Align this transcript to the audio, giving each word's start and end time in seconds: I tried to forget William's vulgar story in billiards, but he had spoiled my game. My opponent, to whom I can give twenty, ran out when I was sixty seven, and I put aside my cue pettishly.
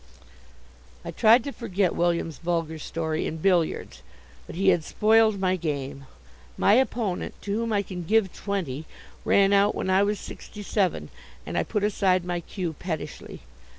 I 1.05 1.11
tried 1.11 1.43
to 1.43 1.51
forget 1.53 1.93
William's 1.93 2.39
vulgar 2.39 2.79
story 2.79 3.27
in 3.27 3.37
billiards, 3.37 4.01
but 4.47 4.55
he 4.55 4.69
had 4.69 4.83
spoiled 4.83 5.39
my 5.39 5.55
game. 5.55 6.07
My 6.57 6.73
opponent, 6.73 7.39
to 7.43 7.53
whom 7.55 7.71
I 7.71 7.83
can 7.83 8.05
give 8.05 8.33
twenty, 8.33 8.85
ran 9.23 9.53
out 9.53 9.75
when 9.75 9.91
I 9.91 10.01
was 10.01 10.19
sixty 10.19 10.63
seven, 10.63 11.09
and 11.45 11.55
I 11.55 11.61
put 11.61 11.83
aside 11.83 12.25
my 12.25 12.39
cue 12.39 12.73
pettishly. 12.79 13.41